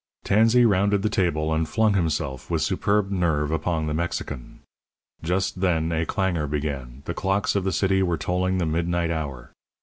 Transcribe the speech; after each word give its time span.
Tansey 0.23 0.65
rounded 0.65 1.03
the 1.03 1.11
table, 1.13 1.53
and 1.53 1.69
flung 1.69 1.93
himself, 1.93 2.49
with 2.49 2.63
superb 2.63 3.11
nerve, 3.11 3.51
upon 3.51 3.85
the 3.85 3.93
Mexican. 3.93 4.61
Just 5.21 5.61
then 5.61 5.91
a 5.91 6.07
clangour 6.07 6.47
began; 6.47 7.03
the 7.05 7.13
clocks 7.13 7.55
of 7.55 7.63
the 7.65 7.71
city 7.71 8.01
were 8.01 8.17
tolling 8.17 8.57
the 8.57 8.65
midnight 8.65 9.11
hour. 9.11 9.51